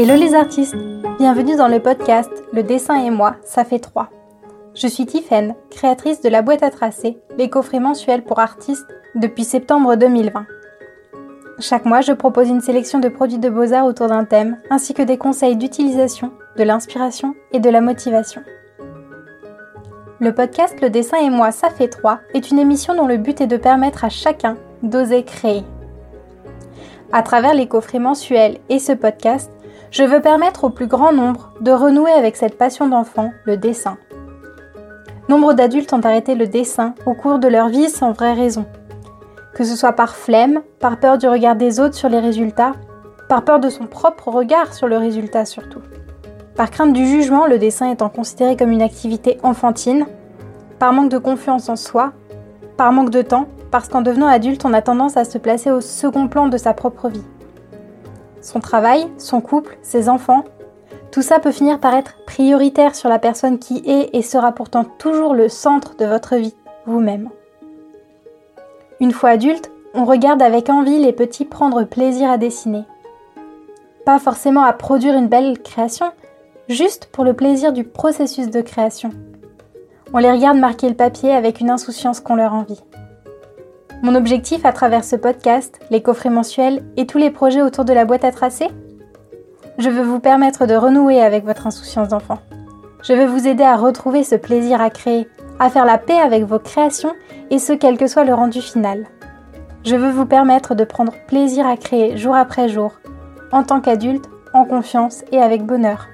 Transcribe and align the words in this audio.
Hello 0.00 0.14
les 0.14 0.36
artistes 0.36 0.76
Bienvenue 1.18 1.56
dans 1.56 1.66
le 1.66 1.80
podcast 1.80 2.30
Le 2.52 2.62
dessin 2.62 3.04
et 3.04 3.10
moi, 3.10 3.34
ça 3.42 3.64
fait 3.64 3.80
trois. 3.80 4.10
Je 4.76 4.86
suis 4.86 5.06
Tiffaine, 5.06 5.56
créatrice 5.70 6.20
de 6.20 6.28
la 6.28 6.40
boîte 6.40 6.62
à 6.62 6.70
tracer, 6.70 7.18
les 7.36 7.50
coffrets 7.50 7.80
mensuels 7.80 8.22
pour 8.22 8.38
artistes 8.38 8.86
depuis 9.16 9.42
septembre 9.42 9.96
2020. 9.96 10.46
Chaque 11.58 11.84
mois, 11.84 12.00
je 12.00 12.12
propose 12.12 12.48
une 12.48 12.60
sélection 12.60 13.00
de 13.00 13.08
produits 13.08 13.40
de 13.40 13.48
beaux-arts 13.48 13.86
autour 13.86 14.06
d'un 14.06 14.24
thème, 14.24 14.58
ainsi 14.70 14.94
que 14.94 15.02
des 15.02 15.18
conseils 15.18 15.56
d'utilisation, 15.56 16.30
de 16.56 16.62
l'inspiration 16.62 17.34
et 17.50 17.58
de 17.58 17.68
la 17.68 17.80
motivation. 17.80 18.42
Le 20.20 20.32
podcast 20.32 20.80
Le 20.80 20.90
dessin 20.90 21.18
et 21.18 21.30
moi, 21.30 21.50
ça 21.50 21.70
fait 21.70 21.88
trois 21.88 22.20
est 22.34 22.52
une 22.52 22.60
émission 22.60 22.94
dont 22.94 23.08
le 23.08 23.16
but 23.16 23.40
est 23.40 23.48
de 23.48 23.56
permettre 23.56 24.04
à 24.04 24.10
chacun 24.10 24.58
d'oser 24.84 25.24
créer. 25.24 25.64
À 27.10 27.22
travers 27.22 27.54
les 27.54 27.66
coffrets 27.66 27.98
mensuels 27.98 28.58
et 28.68 28.78
ce 28.78 28.92
podcast, 28.92 29.50
je 29.90 30.04
veux 30.04 30.20
permettre 30.20 30.64
au 30.64 30.70
plus 30.70 30.86
grand 30.86 31.12
nombre 31.12 31.52
de 31.60 31.70
renouer 31.70 32.12
avec 32.12 32.36
cette 32.36 32.58
passion 32.58 32.88
d'enfant, 32.88 33.30
le 33.44 33.56
dessin. 33.56 33.96
Nombre 35.28 35.52
d'adultes 35.52 35.92
ont 35.92 36.00
arrêté 36.00 36.34
le 36.34 36.46
dessin 36.46 36.94
au 37.06 37.14
cours 37.14 37.38
de 37.38 37.48
leur 37.48 37.68
vie 37.68 37.88
sans 37.88 38.12
vraie 38.12 38.34
raison. 38.34 38.66
Que 39.54 39.64
ce 39.64 39.76
soit 39.76 39.92
par 39.92 40.14
flemme, 40.14 40.60
par 40.78 40.98
peur 40.98 41.18
du 41.18 41.26
regard 41.26 41.56
des 41.56 41.80
autres 41.80 41.94
sur 41.94 42.08
les 42.08 42.20
résultats, 42.20 42.72
par 43.28 43.44
peur 43.44 43.60
de 43.60 43.68
son 43.68 43.86
propre 43.86 44.28
regard 44.28 44.72
sur 44.72 44.88
le 44.88 44.96
résultat 44.96 45.44
surtout. 45.44 45.82
Par 46.54 46.70
crainte 46.70 46.92
du 46.92 47.06
jugement, 47.06 47.46
le 47.46 47.58
dessin 47.58 47.90
étant 47.90 48.08
considéré 48.08 48.56
comme 48.56 48.72
une 48.72 48.82
activité 48.82 49.38
enfantine, 49.42 50.06
par 50.78 50.92
manque 50.92 51.10
de 51.10 51.18
confiance 51.18 51.68
en 51.68 51.76
soi, 51.76 52.12
par 52.76 52.92
manque 52.92 53.10
de 53.10 53.22
temps, 53.22 53.46
parce 53.70 53.88
qu'en 53.88 54.02
devenant 54.02 54.28
adulte, 54.28 54.64
on 54.64 54.72
a 54.72 54.82
tendance 54.82 55.16
à 55.16 55.24
se 55.24 55.38
placer 55.38 55.70
au 55.70 55.80
second 55.80 56.28
plan 56.28 56.48
de 56.48 56.56
sa 56.56 56.72
propre 56.74 57.08
vie. 57.08 57.24
Son 58.48 58.60
travail, 58.60 59.06
son 59.18 59.42
couple, 59.42 59.76
ses 59.82 60.08
enfants, 60.08 60.42
tout 61.12 61.20
ça 61.20 61.38
peut 61.38 61.52
finir 61.52 61.80
par 61.80 61.94
être 61.94 62.14
prioritaire 62.24 62.94
sur 62.94 63.10
la 63.10 63.18
personne 63.18 63.58
qui 63.58 63.82
est 63.84 64.16
et 64.16 64.22
sera 64.22 64.52
pourtant 64.52 64.84
toujours 64.84 65.34
le 65.34 65.50
centre 65.50 65.98
de 65.98 66.06
votre 66.06 66.34
vie, 66.36 66.54
vous-même. 66.86 67.28
Une 69.00 69.12
fois 69.12 69.28
adulte, 69.28 69.70
on 69.92 70.06
regarde 70.06 70.40
avec 70.40 70.70
envie 70.70 70.98
les 70.98 71.12
petits 71.12 71.44
prendre 71.44 71.84
plaisir 71.84 72.30
à 72.30 72.38
dessiner. 72.38 72.84
Pas 74.06 74.18
forcément 74.18 74.62
à 74.62 74.72
produire 74.72 75.12
une 75.14 75.28
belle 75.28 75.58
création, 75.60 76.06
juste 76.70 77.10
pour 77.12 77.24
le 77.24 77.34
plaisir 77.34 77.74
du 77.74 77.84
processus 77.84 78.48
de 78.48 78.62
création. 78.62 79.10
On 80.14 80.18
les 80.20 80.32
regarde 80.32 80.56
marquer 80.56 80.88
le 80.88 80.96
papier 80.96 81.32
avec 81.32 81.60
une 81.60 81.68
insouciance 81.68 82.20
qu'on 82.20 82.36
leur 82.36 82.54
envie. 82.54 82.80
Mon 84.00 84.14
objectif 84.14 84.64
à 84.64 84.72
travers 84.72 85.02
ce 85.02 85.16
podcast, 85.16 85.80
les 85.90 86.02
coffrets 86.02 86.30
mensuels 86.30 86.84
et 86.96 87.06
tous 87.06 87.18
les 87.18 87.30
projets 87.30 87.62
autour 87.62 87.84
de 87.84 87.92
la 87.92 88.04
boîte 88.04 88.24
à 88.24 88.30
tracer 88.30 88.68
Je 89.76 89.90
veux 89.90 90.04
vous 90.04 90.20
permettre 90.20 90.66
de 90.66 90.74
renouer 90.74 91.20
avec 91.20 91.44
votre 91.44 91.66
insouciance 91.66 92.08
d'enfant. 92.08 92.38
Je 93.02 93.12
veux 93.12 93.26
vous 93.26 93.48
aider 93.48 93.64
à 93.64 93.76
retrouver 93.76 94.22
ce 94.22 94.36
plaisir 94.36 94.80
à 94.80 94.90
créer, 94.90 95.26
à 95.58 95.68
faire 95.68 95.84
la 95.84 95.98
paix 95.98 96.18
avec 96.18 96.44
vos 96.44 96.60
créations 96.60 97.12
et 97.50 97.58
ce 97.58 97.72
quel 97.72 97.98
que 97.98 98.06
soit 98.06 98.22
le 98.22 98.34
rendu 98.34 98.60
final. 98.60 99.06
Je 99.84 99.96
veux 99.96 100.10
vous 100.10 100.26
permettre 100.26 100.76
de 100.76 100.84
prendre 100.84 101.14
plaisir 101.26 101.66
à 101.66 101.76
créer 101.76 102.16
jour 102.16 102.36
après 102.36 102.68
jour, 102.68 103.00
en 103.50 103.64
tant 103.64 103.80
qu'adulte, 103.80 104.30
en 104.52 104.64
confiance 104.64 105.24
et 105.32 105.38
avec 105.38 105.64
bonheur. 105.64 106.06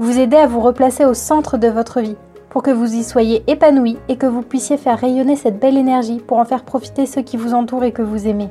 Vous 0.00 0.18
aider 0.18 0.36
à 0.36 0.48
vous 0.48 0.60
replacer 0.60 1.04
au 1.04 1.14
centre 1.14 1.56
de 1.56 1.68
votre 1.68 2.00
vie 2.00 2.16
pour 2.52 2.62
que 2.62 2.70
vous 2.70 2.94
y 2.94 3.02
soyez 3.02 3.42
épanoui 3.46 3.96
et 4.10 4.16
que 4.18 4.26
vous 4.26 4.42
puissiez 4.42 4.76
faire 4.76 4.98
rayonner 4.98 5.36
cette 5.36 5.58
belle 5.58 5.78
énergie 5.78 6.18
pour 6.18 6.36
en 6.38 6.44
faire 6.44 6.64
profiter 6.64 7.06
ceux 7.06 7.22
qui 7.22 7.38
vous 7.38 7.54
entourent 7.54 7.84
et 7.84 7.92
que 7.92 8.02
vous 8.02 8.28
aimez. 8.28 8.50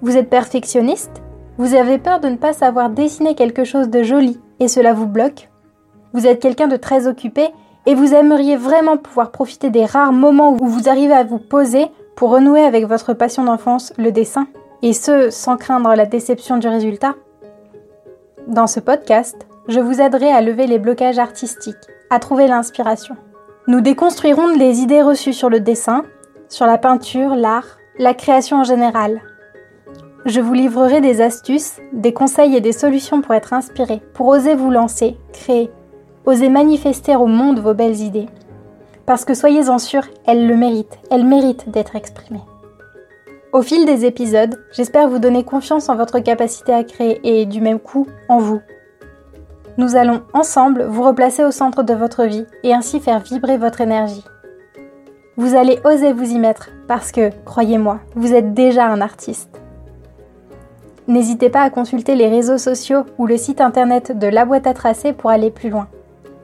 Vous 0.00 0.16
êtes 0.16 0.30
perfectionniste? 0.30 1.22
Vous 1.58 1.74
avez 1.74 1.98
peur 1.98 2.18
de 2.18 2.28
ne 2.28 2.36
pas 2.36 2.54
savoir 2.54 2.88
dessiner 2.88 3.34
quelque 3.34 3.64
chose 3.64 3.90
de 3.90 4.02
joli 4.02 4.40
et 4.58 4.68
cela 4.68 4.94
vous 4.94 5.06
bloque? 5.06 5.50
Vous 6.14 6.26
êtes 6.26 6.40
quelqu'un 6.40 6.66
de 6.66 6.78
très 6.78 7.06
occupé 7.06 7.48
et 7.84 7.94
vous 7.94 8.14
aimeriez 8.14 8.56
vraiment 8.56 8.96
pouvoir 8.96 9.32
profiter 9.32 9.68
des 9.68 9.84
rares 9.84 10.12
moments 10.14 10.56
où 10.58 10.66
vous 10.66 10.88
arrivez 10.88 11.12
à 11.12 11.24
vous 11.24 11.38
poser 11.38 11.88
pour 12.16 12.30
renouer 12.30 12.62
avec 12.62 12.86
votre 12.86 13.12
passion 13.12 13.44
d'enfance, 13.44 13.92
le 13.98 14.12
dessin, 14.12 14.46
et 14.80 14.94
ce, 14.94 15.28
sans 15.28 15.58
craindre 15.58 15.94
la 15.94 16.06
déception 16.06 16.56
du 16.56 16.68
résultat? 16.68 17.16
Dans 18.46 18.66
ce 18.66 18.80
podcast, 18.80 19.46
je 19.68 19.80
vous 19.80 20.00
aiderai 20.00 20.32
à 20.32 20.40
lever 20.40 20.66
les 20.66 20.78
blocages 20.78 21.18
artistiques 21.18 21.76
à 22.08 22.18
trouver 22.18 22.46
l'inspiration. 22.46 23.16
Nous 23.66 23.82
déconstruirons 23.82 24.48
les 24.56 24.80
idées 24.80 25.02
reçues 25.02 25.34
sur 25.34 25.50
le 25.50 25.60
dessin, 25.60 26.04
sur 26.48 26.64
la 26.64 26.78
peinture, 26.78 27.34
l'art, 27.34 27.76
la 27.98 28.14
création 28.14 28.58
en 28.58 28.64
général. 28.64 29.20
Je 30.24 30.40
vous 30.40 30.54
livrerai 30.54 31.02
des 31.02 31.20
astuces, 31.20 31.80
des 31.92 32.14
conseils 32.14 32.56
et 32.56 32.62
des 32.62 32.72
solutions 32.72 33.20
pour 33.20 33.34
être 33.34 33.52
inspiré, 33.52 34.00
pour 34.14 34.26
oser 34.28 34.54
vous 34.54 34.70
lancer, 34.70 35.18
créer, 35.34 35.70
oser 36.24 36.48
manifester 36.48 37.14
au 37.16 37.26
monde 37.26 37.60
vos 37.60 37.74
belles 37.74 38.00
idées. 38.00 38.28
Parce 39.04 39.26
que 39.26 39.34
soyez-en 39.34 39.78
sûrs, 39.78 40.06
elles 40.26 40.46
le 40.46 40.56
méritent, 40.56 40.98
elles 41.10 41.26
méritent 41.26 41.68
d'être 41.68 41.94
exprimées. 41.94 42.44
Au 43.52 43.60
fil 43.62 43.84
des 43.84 44.06
épisodes, 44.06 44.62
j'espère 44.72 45.08
vous 45.08 45.18
donner 45.18 45.44
confiance 45.44 45.88
en 45.90 45.96
votre 45.96 46.20
capacité 46.20 46.72
à 46.72 46.84
créer 46.84 47.20
et 47.22 47.46
du 47.46 47.60
même 47.60 47.80
coup 47.80 48.06
en 48.28 48.38
vous, 48.38 48.60
nous 49.78 49.96
allons 49.96 50.20
ensemble 50.34 50.82
vous 50.82 51.04
replacer 51.04 51.42
au 51.44 51.52
centre 51.52 51.84
de 51.84 51.94
votre 51.94 52.24
vie 52.24 52.44
et 52.64 52.74
ainsi 52.74 53.00
faire 53.00 53.20
vibrer 53.20 53.56
votre 53.56 53.80
énergie. 53.80 54.24
Vous 55.36 55.54
allez 55.54 55.78
oser 55.84 56.12
vous 56.12 56.32
y 56.32 56.38
mettre 56.38 56.70
parce 56.88 57.12
que, 57.12 57.30
croyez-moi, 57.44 58.00
vous 58.16 58.34
êtes 58.34 58.54
déjà 58.54 58.86
un 58.86 59.00
artiste. 59.00 59.60
N'hésitez 61.06 61.48
pas 61.48 61.62
à 61.62 61.70
consulter 61.70 62.16
les 62.16 62.26
réseaux 62.28 62.58
sociaux 62.58 63.04
ou 63.18 63.26
le 63.26 63.36
site 63.36 63.60
internet 63.60 64.18
de 64.18 64.26
La 64.26 64.44
Boîte 64.44 64.66
à 64.66 64.74
Tracer 64.74 65.12
pour 65.12 65.30
aller 65.30 65.52
plus 65.52 65.70
loin. 65.70 65.86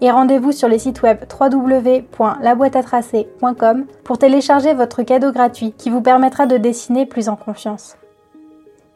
Et 0.00 0.12
rendez-vous 0.12 0.52
sur 0.52 0.68
le 0.68 0.78
site 0.78 1.02
web 1.02 1.18
www.laboîteatracer.com 1.28 3.86
pour 4.04 4.18
télécharger 4.18 4.72
votre 4.72 5.02
cadeau 5.02 5.32
gratuit 5.32 5.74
qui 5.76 5.90
vous 5.90 6.00
permettra 6.00 6.46
de 6.46 6.58
dessiner 6.58 7.06
plus 7.06 7.28
en 7.28 7.34
confiance. 7.34 7.96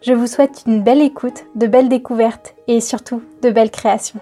Je 0.02 0.14
vous 0.14 0.26
souhaite 0.26 0.62
une 0.66 0.82
belle 0.82 1.02
écoute, 1.02 1.44
de 1.56 1.66
belles 1.66 1.90
découvertes 1.90 2.54
et 2.68 2.80
surtout 2.80 3.22
de 3.42 3.50
belles 3.50 3.70
créations. 3.70 4.20